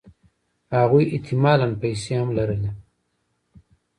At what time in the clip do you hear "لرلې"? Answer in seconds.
2.37-2.71